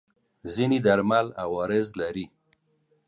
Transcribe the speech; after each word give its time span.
ځینې 0.53 0.77
درمل 0.85 1.27
عوارض 1.43 1.87
لري. 1.99 2.25